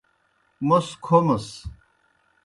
موْس 0.67 0.87
کھومَس۔ 1.05 1.47